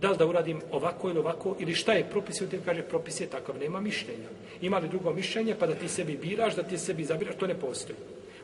da 0.00 0.10
li 0.10 0.16
da 0.16 0.26
uradim 0.26 0.60
ovako 0.70 1.10
ili 1.10 1.18
ovako, 1.18 1.56
ili 1.58 1.74
šta 1.74 1.92
je 1.92 2.10
propis, 2.10 2.40
i 2.40 2.46
kaže 2.64 2.82
propis 2.82 3.20
je 3.20 3.26
takav, 3.26 3.58
nema 3.58 3.80
mišljenja. 3.80 4.28
Ima 4.60 4.78
li 4.78 4.88
drugo 4.88 5.12
mišljenje, 5.12 5.54
pa 5.58 5.66
da 5.66 5.74
ti 5.74 5.88
sebi 5.88 6.16
biraš, 6.16 6.56
da 6.56 6.62
ti 6.62 6.78
sebi 6.78 7.04
zabiraš, 7.04 7.36
to 7.36 7.46
ne 7.46 7.54
postoji. 7.54 7.98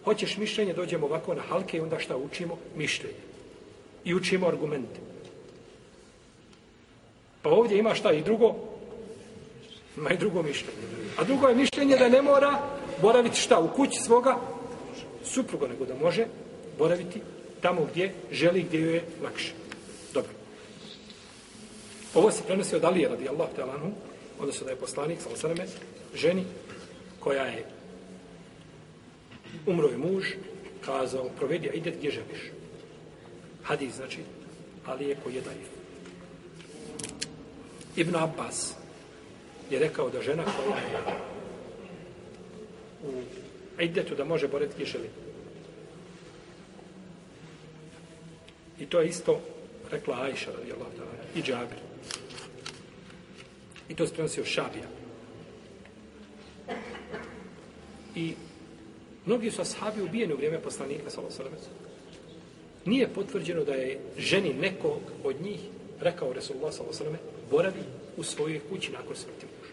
Hoćeš 0.04 0.36
mišljenje, 0.36 0.74
dođemo 0.74 1.06
ovako 1.06 1.34
na 1.34 1.42
halke 1.42 1.76
i 1.76 1.80
onda 1.80 1.98
šta 1.98 2.16
učimo? 2.16 2.58
Mišljenje. 2.76 3.16
I 4.04 4.14
učimo 4.14 4.48
argumente. 4.48 5.00
Pa 7.42 7.50
ovdje 7.50 7.78
ima 7.78 7.94
šta 7.94 8.12
i 8.12 8.22
drugo? 8.22 8.54
Ima 9.96 10.10
i 10.10 10.16
drugo 10.16 10.42
mišljenje. 10.42 10.78
A 11.18 11.24
drugo 11.24 11.48
je 11.48 11.54
mišljenje 11.54 11.96
da 11.96 12.08
ne 12.08 12.22
mora 12.22 12.58
boraviti 13.02 13.40
šta 13.40 13.58
u 13.60 13.68
kući 13.68 14.00
svoga 14.00 14.36
supruga, 15.24 15.66
nego 15.68 15.84
da 15.84 15.94
može 15.94 16.26
boraviti 16.78 17.20
tamo 17.60 17.86
gdje 17.90 18.14
želi, 18.30 18.62
gdje 18.62 18.80
joj 18.80 18.94
je 18.94 19.04
lakše. 19.22 19.52
Dobro. 20.14 20.30
Ovo 22.14 22.30
se 22.30 22.42
prenosi 22.46 22.76
od 22.76 22.84
Alije 22.84 23.08
radijallahu 23.08 23.52
ta'ala 23.56 23.74
anhu, 23.74 23.90
odnosno 24.40 24.64
da 24.64 24.70
je 24.70 24.76
poslanik, 24.76 25.20
sa 25.20 25.28
osaname, 25.32 25.66
ženi 26.14 26.44
koja 27.20 27.44
je 27.44 27.64
umro 29.66 29.88
je 29.88 29.98
muž, 29.98 30.24
kazao, 30.84 31.30
provedi, 31.38 31.70
a 31.70 31.72
ide 31.72 31.90
gdje 31.90 32.10
želiš. 32.10 32.42
Hadis, 33.62 33.94
znači, 33.94 34.18
ali 34.86 35.08
je 35.08 35.16
koji 35.24 35.34
je 35.34 35.40
daif. 35.40 35.68
Ibn 37.98 38.16
Abbas 38.16 38.74
je 39.70 39.78
rekao 39.78 40.10
da 40.10 40.22
žena 40.22 40.44
koja 40.44 40.76
je 40.78 41.18
u 43.78 43.82
idetu 43.82 44.14
da 44.14 44.24
može 44.24 44.48
boreti 44.48 44.74
gdje. 44.74 45.10
I 48.80 48.86
to 48.86 49.00
je 49.00 49.08
isto 49.08 49.40
rekla 49.90 50.20
Ajša, 50.22 50.50
radijallahu 50.52 50.90
ta'ala, 50.90 51.38
i 51.38 51.42
Džabir. 51.42 51.78
I 53.88 53.94
to 53.94 54.06
se 54.06 54.14
prenosio 54.14 54.44
Šabija. 54.44 54.86
I 58.14 58.34
mnogi 59.26 59.50
su 59.50 59.62
ashabi 59.62 60.02
ubijeni 60.02 60.32
u 60.32 60.36
vrijeme 60.36 60.62
poslanika, 60.62 61.10
sallallahu 61.10 61.56
Nije 62.84 63.08
potvrđeno 63.08 63.64
da 63.64 63.72
je 63.72 64.00
ženi 64.18 64.54
nekog 64.54 65.00
od 65.24 65.40
njih 65.40 65.60
rekao 66.00 66.32
Resulullah 66.32 66.72
sallallahu 66.74 67.27
boravi 67.50 67.82
u 68.16 68.22
svojoj 68.22 68.60
kući 68.70 68.92
nakon 68.92 69.16
smrti 69.16 69.46
muža. 69.46 69.72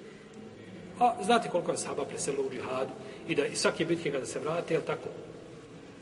A 1.00 1.24
znate 1.24 1.50
koliko 1.50 1.72
je 1.72 1.77
sahaba 1.77 2.05
preselilo 2.05 2.44
u 2.44 2.51
džihadu 2.51 2.91
i 3.27 3.36
da 3.36 3.46
i 3.46 3.55
svake 3.55 3.86
bitke 3.86 4.12
kada 4.12 4.25
se 4.25 4.39
vrate, 4.39 4.74
je 4.74 4.82
tako? 4.82 5.10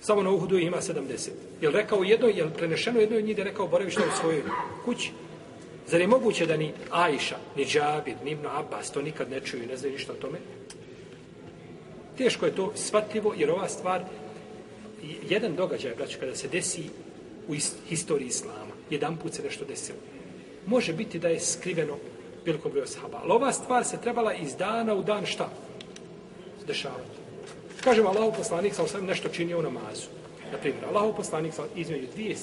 Samo 0.02 0.24
na 0.24 0.32
Uhudu 0.32 0.58
ima 0.58 0.78
70. 0.78 1.30
Je 1.62 1.72
rekao 1.72 2.04
jedno, 2.04 2.28
je 2.28 2.50
prenešeno 2.58 3.00
jedno 3.00 3.18
od 3.18 3.24
njih 3.24 3.36
da 3.36 3.42
je 3.42 3.50
rekao 3.50 3.68
boravi 3.68 3.92
što 3.92 4.02
u 4.02 4.18
svojoj 4.22 4.44
kući? 4.86 5.12
Zar 5.88 6.02
je 6.02 6.08
moguće 6.08 6.46
da 6.46 6.58
ni 6.58 6.74
Ajša, 6.92 7.38
ni 7.56 7.66
Džabir, 7.66 8.16
ni 8.24 8.32
Ibn 8.32 8.46
Abbas 8.48 8.92
to 8.92 9.02
nikad 9.02 9.30
ne 9.32 9.40
čuju 9.40 9.64
i 9.64 9.68
ne 9.68 9.78
znaju 9.78 9.94
ništa 9.94 10.14
o 10.14 10.16
tome? 10.16 10.40
Teško 12.18 12.46
je 12.46 12.56
to 12.56 12.72
shvatljivo 12.76 13.34
jer 13.38 13.52
ova 13.52 13.70
stvar, 13.70 14.04
jedan 15.30 15.56
događaj, 15.56 15.96
braću, 15.96 16.20
kada 16.20 16.36
se 16.36 16.48
desi 16.48 16.84
u 17.48 17.56
historiji 17.88 18.28
Islama, 18.28 18.74
jedan 18.90 19.18
put 19.18 19.34
se 19.34 19.44
nešto 19.44 19.66
desilo. 19.66 20.00
Može 20.66 20.94
biti 20.94 21.20
da 21.20 21.28
je 21.28 21.40
skriveno 21.40 21.98
velikom 22.46 22.72
broju 22.72 22.88
sahaba. 22.88 23.20
Ali 23.24 23.32
ova 23.32 23.52
stvar 23.52 23.86
se 23.86 24.02
trebala 24.02 24.34
iz 24.34 24.56
dana 24.56 24.94
u 24.94 25.04
dan 25.04 25.26
šta? 25.26 25.50
Dešavati. 26.68 27.24
Kažemo, 27.84 28.10
Allahu 28.10 28.34
poslanik 28.38 28.74
sam 28.74 28.88
sam 28.88 29.06
nešto 29.06 29.30
činio 29.30 29.60
u 29.60 29.62
namazu. 29.62 30.08
Na 30.52 30.58
primjer, 30.58 30.86
Allahu 30.86 31.16
poslanik 31.16 31.54
sam 31.54 31.66
između 31.76 32.08
dvije 32.14 32.36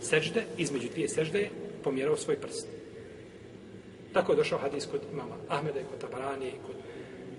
sežde, 0.00 0.44
između 0.56 0.88
dvije 0.88 1.08
sežde 1.08 1.38
je 1.38 1.50
pomjerao 1.84 2.16
svoj 2.16 2.36
prst. 2.36 2.66
Tako 4.12 4.32
je 4.32 4.36
došao 4.36 4.58
hadis 4.58 4.86
kod 4.86 5.00
imama 5.12 5.34
Ahmeda 5.48 5.80
i 5.80 5.84
kod 5.90 6.00
Tabarani 6.00 6.48
i 6.48 6.58
kod, 6.66 6.76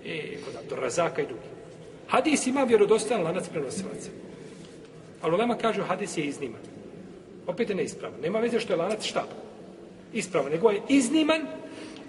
i 0.04 0.36
kod 0.44 0.56
Abdurrazaka 0.56 1.22
i 1.22 1.26
drugi. 1.26 1.48
Hadis 2.08 2.46
ima 2.46 2.64
vjerodostojan 2.64 3.22
lanac 3.22 3.48
prenosilaca. 3.48 4.10
Ali 5.22 5.34
Ulema 5.34 5.56
kažu 5.58 5.82
hadis 5.82 6.16
je 6.16 6.24
izniman. 6.24 6.60
Opet 7.46 7.70
je 7.70 7.76
neispravan. 7.76 8.20
Nema 8.20 8.38
veze 8.38 8.60
što 8.60 8.72
je 8.72 8.76
lanac 8.76 9.04
šta? 9.04 9.26
Ispravan. 10.12 10.52
Nego 10.52 10.70
je 10.70 10.82
izniman 10.88 11.46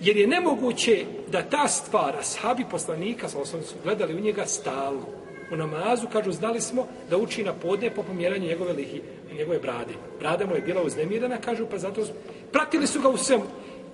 jer 0.02 0.18
je 0.18 0.28
nemoguće 0.28 1.06
da 1.32 1.42
ta 1.42 1.68
stvar, 1.68 2.16
ashabi 2.20 2.66
poslanika, 2.72 3.30
sa 3.30 3.46
su 3.46 3.76
gledali 3.84 4.16
u 4.16 4.20
njega 4.20 4.46
stalno. 4.46 5.06
U 5.52 5.56
namazu, 5.56 6.08
kažu, 6.14 6.32
znali 6.32 6.62
smo 6.62 6.88
da 7.10 7.18
uči 7.18 7.44
na 7.44 7.54
podne 7.54 7.90
po 7.90 8.04
pomjeranju 8.04 8.48
njegove 8.48 8.74
lihi, 8.74 9.02
njegove 9.38 9.60
brade. 9.60 9.94
Brada 10.20 10.46
mu 10.46 10.56
je 10.56 10.62
bila 10.62 10.84
uznemirana, 10.84 11.38
kažu, 11.38 11.66
pa 11.72 11.78
zato 11.78 12.06
pratili 12.52 12.88
su 12.88 13.02
ga 13.02 13.10
u 13.10 13.18
svemu. 13.18 13.44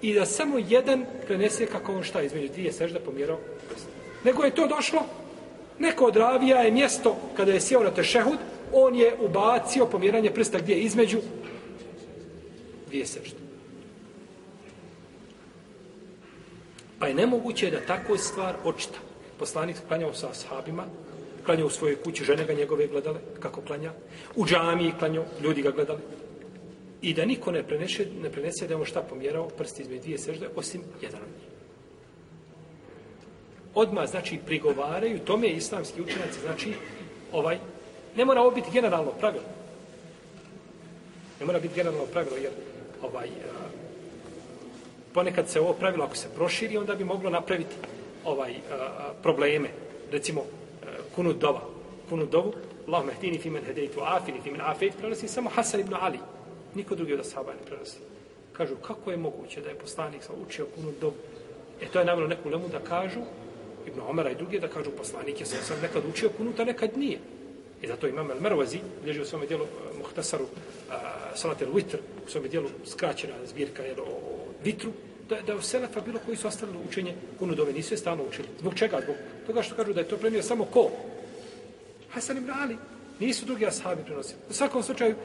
I 0.02 0.14
da 0.14 0.26
samo 0.26 0.58
jedan 0.70 1.06
prenese 1.28 1.66
kako 1.66 1.94
on 1.94 2.04
šta 2.04 2.22
između 2.22 2.54
dvije 2.54 2.72
sežda 2.72 3.00
pomjerao 3.00 3.40
prst. 3.70 3.86
Nego 4.24 4.44
je 4.44 4.56
to 4.56 4.68
došlo, 4.68 5.02
neko 5.80 6.06
od 6.06 6.16
ravija 6.16 6.58
je 6.58 6.72
mjesto 6.72 7.16
kada 7.38 7.52
je 7.52 7.62
sjeo 7.62 7.84
na 7.84 7.92
tešehud, 7.92 8.38
on 8.74 8.96
je 8.96 9.16
ubacio 9.20 9.86
pomjeranje 9.86 10.32
prsta 10.32 10.60
gdje 10.60 10.76
između 10.76 11.18
dvije 12.88 13.06
sežde. 13.06 13.45
Pa 17.06 17.10
je 17.10 17.16
nemoguće 17.16 17.70
da 17.72 17.86
tako 17.86 18.18
stvar 18.18 18.56
očita. 18.64 19.00
Poslanik 19.40 19.78
klanjao 19.88 20.14
sa 20.14 20.30
ashabima, 20.30 20.86
klanjao 21.46 21.68
u 21.68 21.70
svojoj 21.70 21.96
kući, 22.04 22.24
žene 22.24 22.46
ga 22.46 22.54
njegove 22.54 22.88
gledale, 22.88 23.20
kako 23.40 23.62
klanja. 23.62 23.92
U 24.36 24.46
džamiji 24.46 24.94
klanjao, 25.00 25.26
ljudi 25.42 25.62
ga 25.62 25.72
gledali. 25.72 26.00
I 27.02 27.14
da 27.14 27.26
niko 27.26 27.52
ne 27.52 27.64
prenese, 27.64 28.08
ne 28.22 28.30
prenese 28.30 28.68
da 28.68 28.74
je 28.74 28.78
on 28.78 28.86
šta 28.86 29.02
pomjerao 29.02 29.48
prsti 29.48 29.82
između 29.82 30.02
dvije 30.02 30.18
sežde, 30.18 30.50
osim 30.56 30.82
jedan 31.02 31.22
od 31.22 31.28
njih. 31.28 31.48
Odma 33.76 34.08
znači, 34.08 34.40
prigovaraju, 34.46 35.20
tome 35.20 35.48
je 35.48 35.56
islamski 35.56 36.02
učenjaci, 36.02 36.40
znači, 36.42 36.74
ovaj, 37.32 37.60
ne 38.18 38.26
mora 38.26 38.42
ovo 38.42 38.52
biti 38.52 38.72
generalno 38.74 39.12
pravilo. 39.12 39.46
Ne 41.40 41.46
mora 41.46 41.60
biti 41.60 41.76
generalno 41.76 42.06
pravilo, 42.06 42.38
jer 42.38 42.52
ovaj, 43.02 43.30
ponekad 45.16 45.50
se 45.50 45.60
ovo 45.60 45.74
pravilo, 45.74 46.06
ako 46.06 46.16
se 46.16 46.30
proširi, 46.36 46.78
onda 46.78 46.96
bi 46.96 47.04
moglo 47.04 47.30
napraviti 47.30 47.76
ovaj 48.26 48.54
probleme. 49.24 49.70
Recimo, 50.12 50.42
e, 50.42 50.86
kunut 51.16 51.38
dova. 51.38 51.62
Kunut 52.10 52.32
dovu, 52.32 52.54
Allahum 52.88 53.10
ehdini 53.10 53.38
fi 53.38 53.50
men 53.50 53.64
hedejtu 53.66 54.02
afini 54.04 54.42
fi 54.44 54.52
men 54.52 54.62
afejt, 54.62 54.98
prenosi 54.98 55.28
samo 55.28 55.50
Hasan 55.50 55.80
ibn 55.80 55.96
Ali. 56.00 56.20
Niko 56.76 56.96
drugi 56.96 57.14
od 57.14 57.20
ashaba 57.20 57.54
ne 57.54 57.66
prenosi. 57.66 57.98
Kažu, 58.54 58.76
kako 58.76 59.12
je 59.12 59.18
moguće 59.18 59.62
da 59.62 59.70
je 59.70 59.80
poslanik 59.80 60.24
sa 60.24 60.34
učio 60.48 60.68
kunut 60.76 61.00
dovu? 61.02 61.14
E 61.82 61.88
to 61.88 62.00
je 62.00 62.06
namjelo 62.06 62.28
neku 62.28 62.50
lemu 62.50 62.68
da 62.68 62.80
kažu, 62.80 63.22
Ibn 63.88 64.00
Omara 64.10 64.32
i 64.32 64.36
drugi, 64.36 64.60
da 64.60 64.68
kažu 64.68 64.92
poslanik 64.92 65.40
je 65.40 65.46
sam 65.46 65.82
nekad 65.82 66.04
učio 66.10 66.30
kunut, 66.38 66.60
a 66.60 66.66
nekad 66.66 66.98
nije. 66.98 67.20
I 67.82 67.88
zato 67.88 68.08
imam 68.08 68.32
El 68.32 68.42
Mervazi, 68.42 68.80
leži 69.06 69.22
u 69.22 69.26
svome 69.26 69.48
dijelu 69.48 69.64
uh, 69.64 69.98
Muhtasaru 69.98 70.44
e, 70.44 70.48
uh, 70.90 70.96
Salat 71.36 71.62
El 71.62 71.72
Witr, 71.72 71.98
u 72.26 72.30
svome 72.30 72.48
dijelu 72.48 72.70
skraćena 72.86 73.34
zbirka 73.46 73.84
jel, 73.84 74.00
o, 74.00 74.04
o 74.04 74.35
vitru, 74.66 74.92
da, 75.30 75.42
da 75.42 75.56
u 75.56 75.62
Selefa 75.62 76.02
bilo 76.02 76.20
koji 76.26 76.38
su 76.38 76.48
ostali 76.48 76.72
učenje 76.90 77.14
kunudove, 77.40 77.74
nisu 77.74 77.94
je 77.94 77.98
stalno 77.98 78.24
učili. 78.24 78.48
Zbog 78.60 78.76
čega? 78.76 79.00
Zbog 79.04 79.16
toga 79.48 79.62
što 79.62 79.76
kažu 79.76 79.94
da 79.94 80.00
je 80.00 80.08
to 80.08 80.18
premio 80.18 80.44
samo 80.44 80.66
ko? 80.66 80.92
Hasan 82.10 82.38
ibn 82.38 82.52
Ali. 82.52 82.78
Nisu 83.20 83.46
drugi 83.46 83.66
ashabi 83.66 84.04
prenosili. 84.04 84.40
U 84.50 84.54
svakom 84.54 84.84
slučaju, 84.84 85.16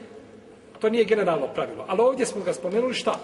to 0.79 0.89
nije 0.89 1.05
generalno 1.05 1.47
pravilo. 1.47 1.85
Ali 1.87 2.01
ovdje 2.01 2.25
smo 2.25 2.43
ga 2.43 2.53
spomenuli 2.53 2.93
šta? 2.93 3.19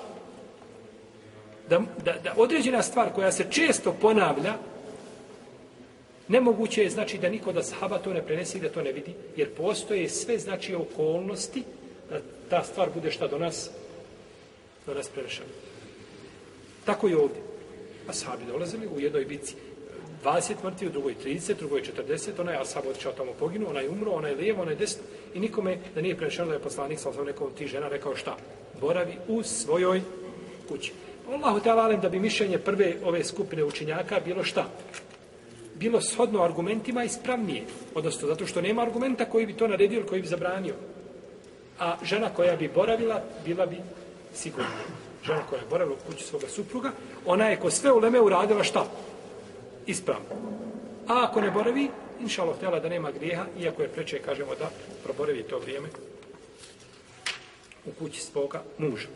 Da, 1.70 1.82
da, 2.06 2.14
da 2.24 2.34
određena 2.38 2.82
stvar 2.82 3.14
koja 3.14 3.32
se 3.32 3.46
često 3.52 3.96
ponavlja, 4.02 4.54
nemoguće 6.28 6.84
je 6.84 6.90
znači 6.90 7.18
da 7.18 7.30
niko 7.30 7.52
da 7.52 7.64
sahaba 7.64 7.98
to 7.98 8.14
ne 8.14 8.22
prenesi 8.22 8.60
da 8.60 8.70
to 8.70 8.82
ne 8.82 8.92
vidi, 8.92 9.14
jer 9.36 9.50
postoje 9.56 10.10
sve 10.10 10.40
znači 10.40 10.76
okolnosti 10.76 11.64
da 12.10 12.20
ta 12.50 12.64
stvar 12.64 12.90
bude 12.94 13.12
šta 13.12 13.28
do 13.28 13.40
nas 13.40 13.70
do 14.86 14.94
nas 14.94 15.10
prerešena. 15.10 15.50
Tako 16.88 17.08
je 17.08 17.18
ovdje. 17.18 17.42
A 18.08 18.12
dolazili 18.52 18.88
u 18.88 19.00
jednoj 19.00 19.26
bici 19.26 19.56
20 20.24 20.54
mrtvi, 20.64 20.88
u 20.88 20.90
drugoj 20.90 21.16
30, 21.26 21.52
u 21.52 21.56
drugoj 21.56 21.82
40, 21.82 22.40
onaj 22.40 22.56
Ashab 22.56 22.88
otišao 22.88 23.12
tamo 23.12 23.32
poginu, 23.40 23.70
onaj 23.70 23.88
umro, 23.88 24.12
onaj 24.12 24.36
lijevo, 24.36 24.62
onaj 24.62 24.76
desno 24.76 25.04
i 25.34 25.40
nikome 25.40 25.78
da 25.96 26.02
nije 26.02 26.16
prenešeno 26.16 26.48
da 26.48 26.54
je 26.54 26.60
poslanik 26.60 27.00
sa 27.00 27.24
nekom 27.24 27.52
ti 27.58 27.68
žena 27.68 27.88
rekao 27.88 28.16
šta? 28.16 28.38
Boravi 28.82 29.18
u 29.28 29.44
svojoj 29.44 30.02
kući. 30.70 30.94
Allahu 31.32 31.60
te 31.60 31.70
alalem 31.70 32.02
da 32.02 32.10
bi 32.10 32.20
mišljenje 32.20 32.58
prve 32.58 32.96
ove 33.04 33.24
skupine 33.24 33.64
učinjaka 33.64 34.20
bilo 34.26 34.44
šta? 34.44 34.66
Bilo 35.76 36.02
shodno 36.02 36.44
argumentima 36.44 37.04
ispravnije. 37.04 37.64
Odnosno, 37.96 38.28
zato 38.28 38.48
što 38.48 38.62
nema 38.62 38.82
argumenta 38.82 39.26
koji 39.26 39.46
bi 39.46 39.54
to 39.54 39.68
naredio 39.68 40.00
ili 40.00 40.08
koji 40.08 40.22
bi 40.22 40.28
zabranio. 40.28 40.74
A 41.80 41.96
žena 42.04 42.30
koja 42.30 42.56
bi 42.56 42.72
boravila, 42.76 43.22
bila 43.46 43.66
bi 43.66 43.78
sigurna 44.34 45.07
žena 45.28 45.42
koja 45.50 45.60
je 45.60 45.68
boravila 45.70 45.98
u 45.98 46.12
kući 46.12 46.24
svoga 46.24 46.48
supruga, 46.48 46.92
ona 47.26 47.48
je 47.48 47.60
ko 47.60 47.72
sve 47.72 47.92
uleme 47.92 48.22
uradila 48.22 48.64
šta? 48.64 48.86
Ispravno. 49.86 50.26
A 51.08 51.24
ako 51.24 51.42
ne 51.42 51.52
boravi, 51.52 51.90
inša 52.20 52.42
Allah 52.42 52.56
htjela 52.56 52.80
da 52.80 52.90
nema 52.90 53.12
grijeha, 53.12 53.46
iako 53.60 53.82
je 53.82 53.88
preče, 53.88 54.20
kažemo 54.20 54.56
da 54.56 54.70
proboravi 55.04 55.44
to 55.44 55.60
vrijeme 55.60 55.88
u 57.86 57.92
kući 58.00 58.22
svoga 58.22 58.64
muža. 58.78 59.08